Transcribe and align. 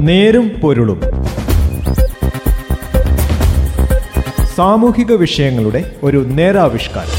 നേരും 0.00 0.48
പൊരുളും. 0.48 1.00
സാമൂഹിക 4.56 5.12
വിഷയങ്ങളുടെ 5.12 5.96
ഒരു 6.02 6.24
നേരാവിഷ്കാരം. 6.28 7.10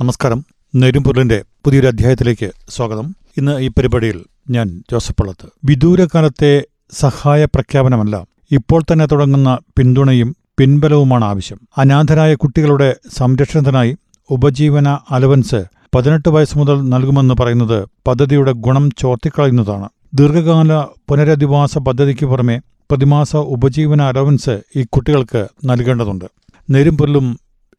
നമസ്കാരം. 0.00 0.44
നെരുംപൊരുളിന്റെ 0.76 1.42
പുതിയൊരു 1.64 1.86
അധ്യായത്തിലേക്ക് 1.86 2.50
സ്വാഗതം. 2.68 3.16
ഇന്ന് 3.36 3.58
ഈ 3.58 3.68
പരിപാടിയിൽ 3.68 4.24
ഞാൻ 4.50 4.82
ജോസഫ് 4.90 5.16
പള്ളത്ത്. 5.20 5.48
വിദൂരകാലത്തെ 5.64 6.64
സഹായ 6.92 7.44
പ്രഖ്യാപനമല്ല 7.44 8.26
ഇപ്പോൾ 8.52 8.82
തന്നെ 8.92 9.06
തുടങ്ങുന്ന 9.06 9.58
പിന്തുണയും 9.78 10.36
പിൻബലവുമാണ് 10.58 11.24
ആവശ്യം. 11.24 11.60
അനാഥരായ 11.78 12.34
കുട്ടികളുടെ 12.34 12.96
സംരക്ഷണത്തിനായി 13.16 13.96
ഉപജീവന 14.30 14.98
അലവൻസ് 15.10 15.64
പതിനെട്ട് 15.94 16.28
വയസ്സ് 16.28 16.58
മുതൽ 16.58 16.88
നൽകുമെന്ന് 16.88 17.34
പറയുന്നത് 17.40 17.88
പദ്ധതിയുടെ 18.06 18.52
ഗുണം 18.52 18.90
ചോർത്തിക്കളയുന്നതാണ്. 18.98 19.88
ദീർഘകാല 20.14 20.78
പുനരധിവാസ 21.08 21.78
പദ്ധതിക്ക് 21.78 22.26
പുറമെ 22.26 22.58
പ്രതിമാസ 22.90 23.36
ഉപജീവന 23.36 24.02
അലവൻസ് 24.02 24.60
ഈ 24.76 24.82
കുട്ടികൾക്ക് 24.82 25.48
നൽകേണ്ടതുണ്ട്. 25.64 26.24
നെരുമ്പൊല്ലും 26.70 27.38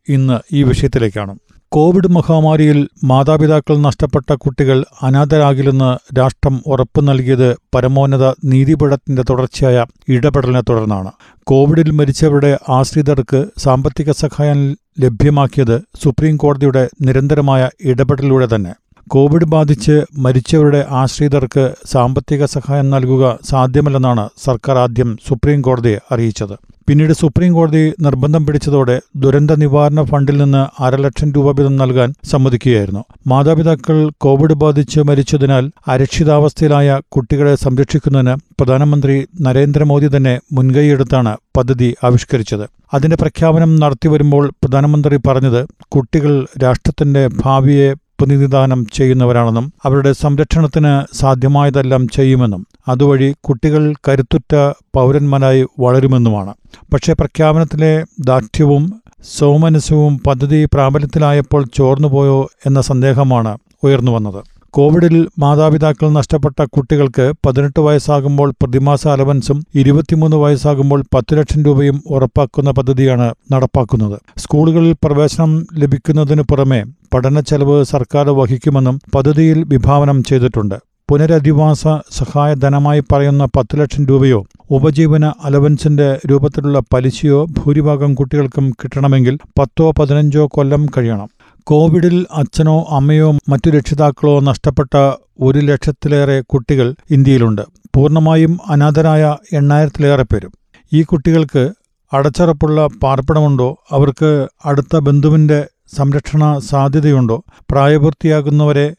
ഇന്ന് 0.09 0.55
ഈ 0.55 0.63
വിഷയത്തിലേക്കാണ്. 0.63 1.35
കോവിഡ് 1.71 2.07
മഹാമാരിയിൽ 2.07 2.87
മാതാപിതാക്കൾ 3.03 3.77
നഷ്ടപ്പെട്ട 3.77 4.33
കുട്ടികൾ 4.33 4.85
അനാഥരാകില്ലെന്ന് 5.01 6.17
രാഷ്ട്രം 6.19 6.63
ഉറപ്പു 6.65 7.01
നൽകിയത് 7.01 7.57
പരമോന്നത 7.75 8.31
നീതിപീഠത്തിന്റെ 8.45 9.23
തുടർച്ചയായ 9.29 9.85
ഇടപെടലിനെ 10.09 10.61
തുടർന്നാണ്. 10.61 11.11
കോവിഡിൽ 11.43 11.91
മരിച്ചവരുടെ 11.91 12.59
ആശ്രിതർക്ക് 12.69 13.45
സാമ്പത്തിക 13.57 14.11
സഹായം 14.11 14.61
ലഭ്യമാക്കിയത് 14.99 15.81
സുപ്രീം 16.03 16.37
കോടതിയുടെ 16.37 16.89
നിരന്തരമായ 17.01 17.69
ഇടപെടലിലൂടെ 17.81 18.47
തന്നെ. 18.55 18.73
കോവിഡ് 19.09 19.45
ബാധിച്ച് 19.45 20.05
മരിച്ചവരുടെ 20.17 20.85
ആശ്രിതർക്ക് 20.89 21.73
സാമ്പത്തിക 21.91 22.45
സഹായം 22.45 22.89
നൽകുക 22.89 23.39
സാധ്യമല്ലെന്നാണ് 23.49 24.29
സർക്കാർ 24.45 24.77
ആദ്യം 24.77 25.17
സുപ്രീം 25.27 25.61
കോടതിയെ 25.61 25.97
അറിയിച്ചത്. 26.11 26.55
പിന്നീട് 26.89 27.13
സുപ്രീം 27.13 27.53
കോടതി 27.53 27.93
നിർബന്ധം 28.01 28.45
പിടിച്ചതോടെ 28.45 29.01
ദുരന്ത 29.15 29.51
നിവാരണ 29.51 30.03
ഫണ്ടിൽ 30.03 30.37
നിന്ന് 30.37 30.81
അരലക്ഷം 30.81 31.31
രൂപ 31.31 31.51
വീതം 31.59 31.75
നൽകാൻ 31.75 32.13
സമ്മതിക്കുകയായിരുന്നു. 32.23 33.03
മാതാപിതാക്കൾ 33.27 34.11
കോവിഡ് 34.21 34.53
ബാധിച്ച് 34.53 34.99
മരിച്ചതിനാൽ 34.99 35.71
അരക്ഷിതാവസ്ഥയിലായ 35.87 36.99
കുട്ടികളെ 37.11 37.55
സംരക്ഷിക്കുന്നതിന് 37.55 38.35
പ്രധാനമന്ത്രി 38.59 39.27
നരേന്ദ്രമോദി 39.41 40.09
തന്നെ 40.17 40.39
മുൻകൈയെടുത്താണ് 40.53 41.37
പദ്ധതി 41.57 41.95
ആവിഷ്കരിച്ചത്. 42.03 42.65
അതിന്റെ 42.93 43.15
പ്രഖ്യാപനം 43.15 43.75
നടത്തിവരുമ്പോൾ 43.75 44.49
പ്രധാനമന്ത്രി 44.49 45.17
പറഞ്ഞത് 45.27 45.67
കുട്ടികൾ 45.91 46.45
രാഷ്ട്രത്തിന്റെ 46.63 47.29
ഭാവിയെ 47.43 47.93
പ്രതിനിധാനം 48.19 48.85
ചെയ്യുന്നവരാണെന്നും 48.93 49.73
അവരുടെ 49.85 50.11
സംരക്ഷണത്തിന് 50.11 51.15
സാധ്യമായതെല്ലാം 51.15 52.07
ചെയ്യുമെന്നും 52.07 52.65
അതുവഴി 52.87 53.35
കുട്ടികൾ 53.43 53.93
കരുത്തുറ്റ 54.07 54.55
പൗരന്മാരായി 54.95 55.65
വളരുമെന്നുമാണ്. 55.79 56.53
പക്ഷേ 56.93 57.13
പ്രഖ്യാപനത്തിലെ 57.13 58.03
ദാർഢ്യവും 58.19 59.01
സൗമനസ്യവും 59.37 60.19
പദ്ധതി 60.27 60.65
പ്രാബല്യത്തിലായപ്പോൾ 60.73 61.65
ചോർന്നുപോയോ 61.75 62.49
എന്ന 62.65 62.81
സന്ദേഹമാണ് 62.81 63.57
ഉയർന്നുവന്നത്. 63.83 64.54
കോവിഡിൽ 64.77 65.27
മാതാപിതാക്കൾ 65.39 66.09
നഷ്ടപ്പെട്ട 66.09 66.63
കുട്ടികൾക്ക് 66.63 67.33
പതിനെട്ട് 67.45 67.79
വയസ്സാകുമ്പോൾ 67.79 68.49
പ്രതിമാസ 68.51 69.07
അലവൻസും 69.07 69.63
ഇരുപത്തിമൂന്ന് 69.75 70.37
വയസ്സാകുമ്പോൾ 70.37 71.03
പത്ത് 71.13 71.37
ലക്ഷം 71.37 71.63
രൂപയും 71.63 72.03
ഉറപ്പാക്കുന്ന 72.07 72.71
പദ്ധതിയാണ് 72.71 73.33
നടപ്പാക്കുന്നത്. 73.53 74.17
സ്കൂളുകളിൽ 74.37 74.95
പ്രവേശനം 75.03 75.67
ലഭിക്കുന്നതിനു 75.73 76.41
പുറമെ 76.41 76.83
പഠന 77.13 77.39
ചെലവ് 77.39 77.77
സർക്കാർ 77.83 78.29
വഹിക്കുമെന്നും 78.29 78.97
പദ്ധതിയിൽ 79.15 79.63
വിഭാവനം 79.63 80.23
ചെയ്തിട്ടുണ്ട്. 80.23 80.75
പുനരധിവാസ 81.09 81.83
സഹായധനമായി 82.11 83.03
പറയുന്ന 83.11 83.45
പത്ത് 83.45 83.79
ലക്ഷം 83.79 84.05
രൂപയോ 84.05 84.45
ഉപജീവന 84.71 85.25
അലവൻസിന്റെ 85.43 86.19
രൂപത്തിലുള്ള 86.31 86.79
പലിശയോ 86.93 87.45
ഭൂരിഭാഗം 87.45 88.15
കുട്ടികൾക്കും 88.15 88.69
കിട്ടണമെങ്കിൽ 88.69 89.37
പത്തോ 89.59 89.91
പതിനഞ്ചോ 89.91 90.49
കൊല്ലം 90.51 90.85
കഴിയണം. 90.97 91.29
കോവിഡിൽ 91.67 92.25
അച്ഛനോ 92.31 92.85
അമ്മയോ 92.89 93.31
മറ്റു 93.49 93.69
രക്ഷിതാക്കളോ 93.69 94.39
നഷ്ടപ്പെട്ട 94.39 94.97
ഒരു 95.39 95.59
ലക്ഷത്തിലേറെ 95.59 96.41
കുട്ടികൾ 96.41 96.95
ഇന്ത്യയിലുണ്ട്. 97.11 97.61
പൂർണമായും 97.95 98.59
അനാഥരായ 98.67 99.37
എണ്ണായിരത്തിലേറെ 99.53 100.23
പേരും. 100.23 100.51
ഈ 100.93 101.03
കുട്ടികൾക്ക് 101.03 101.73
അടച്ചറപ്പുള്ള 102.13 102.87
പാർപ്പിടമുണ്ടോ? 103.03 103.83
അവർക്ക് 103.91 104.47
അടുത്ത 104.65 104.95
ബന്ധുവിന്റെ 104.95 105.67
സംരക്ഷണ 105.95 106.59
സാധ്യതയുണ്ടോ? 106.59 107.43
പ്രായപൂർത്തിയാകുന്നവരെ 107.71 108.93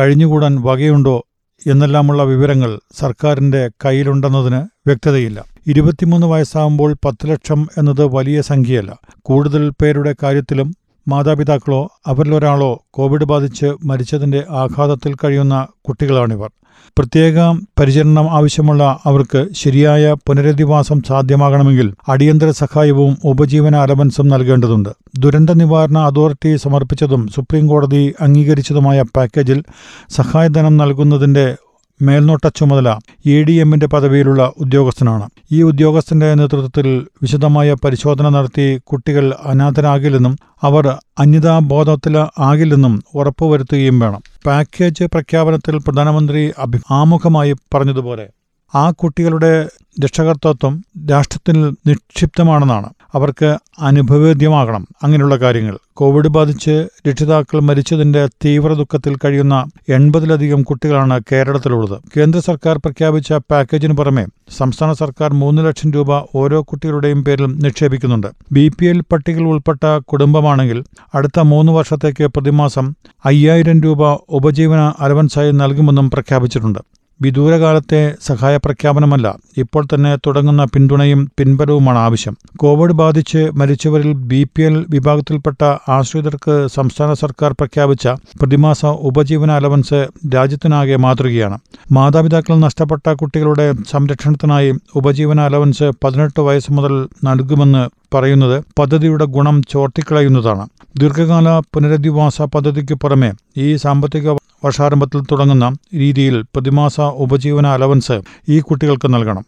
കഴിഞ്ഞുകൂടാൻ 0.00 0.62
വകയുണ്ടോ? 0.62 1.26
എന്നെല്ലാമുള്ള 1.66 2.22
വിവരങ്ങൾ 2.22 2.78
സർക്കാരിന്റെ 2.98 3.70
കയ്യിലുണ്ടെന്നതിന് 3.84 4.62
വ്യക്തതയില്ല. 4.86 5.44
ഇരുപത്തിമൂന്ന് 5.66 6.26
വയസ്സാകുമ്പോൾ 6.26 6.96
പത്ത് 7.04 7.30
ലക്ഷം 7.30 7.68
എന്നത് 7.78 8.04
വലിയ 8.04 8.40
സംഖ്യയല്ല. 8.40 8.98
കൂടുതൽ 9.22 9.72
പേരുടെ 9.82 10.14
കാര്യത്തിലും 10.22 10.74
മാതാപിതാക്കളോ 11.08 11.88
അവരിലൊരാളോ 12.06 12.82
കോവിഡ് 12.90 13.24
ബാധിച്ച് 13.24 13.66
മരിച്ചതിന്റെ 13.84 14.44
ആഘാതത്തിൽ 14.50 15.14
കഴിയുന്ന 15.14 15.66
കുട്ടികളാണിവർ. 15.88 16.50
പ്രത്യേക 16.98 17.34
പരിചരണം 17.78 18.30
ആവശ്യമുള്ള 18.30 18.98
അവർക്ക് 19.04 19.48
ശരിയായ 19.52 20.12
പുനരധിവാസം 20.12 21.02
സാധ്യമാകണമെങ്കിൽ 21.02 21.94
അടിയന്തര 22.08 22.50
സഹായവും 22.50 23.16
ഉപജീവന 23.24 23.76
അലവൻസും 23.76 24.28
നൽകേണ്ടതുണ്ട്. 24.28 24.88
ദുരന്ത 25.18 25.50
നിവാരണ 25.50 25.98
അതോറിറ്റി 25.98 26.56
സമർപ്പിച്ചതും 26.56 27.28
സുപ്രീം 27.28 27.66
കോടതി 27.66 28.14
അംഗീകരിച്ചതുമായ 28.20 29.02
പാക്കേജിൽ 29.02 29.62
സഹായധനം 30.08 30.76
നൽകുന്നതിന്റെ 30.76 31.56
മേൽനോട്ട 32.02 32.48
ചുമതല 32.48 32.88
എ 33.26 33.42
ഡി 33.42 33.52
എമ്മിന്റെ 33.52 33.86
പദവിയിലുള്ള 33.86 34.52
ഉദ്യോഗസ്ഥനാണ്. 34.58 35.26
ഈ 35.52 35.62
ഉദ്യോഗസ്ഥന്റെ 35.62 36.34
നേതൃത്വത്തിൽ 36.34 36.86
വിശദമായ 37.22 37.74
പരിശോധന 37.84 38.28
നടത്തി 38.28 38.66
കുട്ടികൾ 38.84 39.32
അനാഥരാകില്ലെന്നും 39.44 40.34
അവർ 40.62 40.86
അന്യതാബോധത്തിൽ 41.18 42.16
ആകില്ലെന്നും 42.38 43.02
ഉറപ്പുവരുത്തുകയും 43.14 43.98
വേണം. 44.00 44.22
പാക്കേജ് 44.46 45.04
പ്രഖ്യാപനത്തിൽ 45.04 45.76
പ്രധാനമന്ത്രി 45.86 46.52
അഭി 46.58 46.78
ആമുഖമായി 46.90 47.52
പറഞ്ഞതുപോലെ 47.74 48.26
ആ 48.74 48.90
കുട്ടികളുടെ 48.90 49.68
രക്ഷകർത്തത്വം 50.04 50.84
രാഷ്ട്രത്തിൽ 51.10 51.56
നിക്ഷിപ്തമാണെന്നാണ്. 51.86 52.88
അവർക്ക് 53.14 53.58
അനുഭവേദ്യമാകണം 53.78 54.88
അങ്ങനെയുള്ള 55.02 55.36
കാര്യങ്ങൾ. 55.36 55.78
കോവിഡ് 55.92 56.28
ബാധിച്ച് 56.28 56.88
രക്ഷിതാക്കൾ 57.08 57.60
മരിച്ചതിന്റെ 57.60 58.26
തീവ്ര 58.26 58.72
ദുഃഖത്തിൽ 58.72 59.16
കഴിയുന്ന 59.16 59.66
എൺപതിലധികം 59.88 60.62
കുട്ടികളാണ് 60.62 61.20
കേരളത്തിലുള്ളത്. 61.32 62.00
കേന്ദ്ര 62.16 62.40
സർക്കാർ 62.40 62.76
പ്രഖ്യാപിച്ച 62.78 63.32
പാക്കേജിന് 63.32 63.96
പുറമെ 63.96 64.26
സംസ്ഥാന 64.58 64.92
സർക്കാർ 64.92 65.32
മൂന്ന് 65.32 65.66
ലക്ഷം 65.66 65.92
രൂപ 65.92 66.12
ഓരോ 66.34 66.62
കുട്ടികളുടെയും 66.62 67.24
പേരിൽ 67.24 67.46
നിക്ഷേപിക്കുന്നുണ്ട്. 67.46 68.26
ബി 68.52 68.68
പി 68.68 68.86
എൽ 68.86 69.00
പട്ടികയിൽ 69.00 69.44
ഉൾപ്പെട്ട 69.44 69.98
കുടുംബമാണെങ്കിൽ 69.98 70.84
അടുത്ത 71.14 71.40
മൂന്ന് 71.40 71.72
വർഷത്തേക്ക് 71.72 72.26
പ്രതിമാസം 72.26 72.94
അയ്യായിരം 73.24 73.80
രൂപ 73.80 74.24
ഉപജീവന 74.28 74.92
അലവൻസായി 75.00 75.52
നൽകുമെന്നും 75.52 76.10
പ്രഖ്യാപിച്ചിട്ടുണ്ട്. 76.10 76.99
വിദൂരകാലത്തെ 77.22 78.14
സഹായ 78.26 78.56
പ്രഖ്യാപനമല്ല 78.56 79.38
ഇപ്പോൾ 79.58 79.84
തന്നെ 79.84 80.16
തുടങ്ങുന്ന 80.16 80.64
പിന്തുണയും 80.64 81.30
പിൻബലവുമാണ് 81.38 81.98
ആവശ്യം. 81.98 82.36
കോവിഡ് 82.56 82.92
ബാധിച്ച് 82.92 83.50
മരിച്ചവരിൽ 83.54 84.12
ബി 84.12 84.46
പി 84.56 84.62
എൽ 84.62 84.86
വിഭാഗത്തിൽപ്പെട്ട 84.90 85.62
ആശ്രിതർക്ക് 85.88 86.66
സംസ്ഥാന 86.74 87.12
സർക്കാർ 87.12 87.52
പ്രഖ്യാപിച്ച 87.52 88.08
പ്രതിമാസ 88.08 88.84
ഉപജീവന 88.86 89.50
അലവൻസ് 89.50 90.08
രാജ്യത്തിനാകെ 90.34 90.96
മാതൃകയാണ്. 90.96 91.58
മാതാപിതാക്കൾ 91.92 92.54
നഷ്ടപ്പെട്ട 92.58 93.08
കുട്ടികളുടെ 93.12 93.74
സംരക്ഷണത്തിനായി 93.90 94.72
ഉപജീവന 94.96 95.40
അലവൻസ് 95.40 95.90
പതിനെട്ട് 96.04 96.40
വയസ്സ് 96.40 96.72
മുതൽ 96.72 97.08
നൽകുമെന്ന് 97.24 97.84
പറയുന്നത് 98.14 98.64
പദ്ധതിയുടെ 98.78 99.24
ഗുണം 99.24 99.62
ചോർത്തിക്കളയുന്നതാണ്. 99.70 100.66
ദീർഘകാല 100.98 101.58
പുനരധിവാസ 101.58 102.42
പദ്ധതിക്ക് 102.42 102.94
പുറമെ 102.94 103.32
ഈ 103.56 103.76
സാമ്പത്തിക 103.76 104.30
വർഷാരംഭത്തിൽ 104.30 105.20
തുടങ്ങുന്ന 105.20 105.72
രീതിയിൽ 105.94 106.42
പ്രതിമാസ 106.42 107.00
ഉപജീവന 107.00 107.66
അലവൻസ് 107.66 108.22
ഈ 108.48 108.60
കുട്ടികൾക്ക് 108.60 109.14
നൽകണം. 109.14 109.44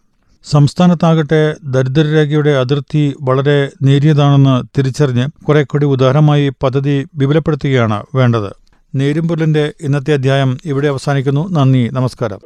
സംസ്ഥാനത്താകട്ടെ 0.51 1.55
ദരിദ്രരേഖയുടെ 1.65 2.51
അതിർത്തി 2.51 3.15
വളരെ 3.21 3.71
നേരിയതാണെന്ന് 3.83 4.79
തിരിച്ചറിഞ്ഞ് 4.79 5.45
കുറെ 5.45 5.63
കൂടി 5.63 5.87
ഉദാഹരണമായി 5.87 6.53
പദ്ധതി 6.63 7.07
വിപുലപ്പെടുത്തുകയാണ് 7.15 8.03
വേണ്ടത്. 8.15 8.53
നേരുംപൊല്ലിന്റെ 8.95 9.73
ഇന്നത്തെ 9.81 10.13
അധ്യായം 10.13 10.59
ഇവിടെ 10.65 10.89
അവസാനിക്കുന്നു. 10.89 11.49
നന്ദി 11.53 11.91
നമസ്കാരം. 11.93 12.39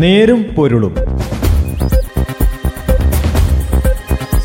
നേരും 0.00 0.42
പൊരുളും. 0.42 0.94